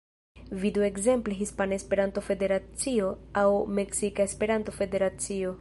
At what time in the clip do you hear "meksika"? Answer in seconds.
3.81-4.31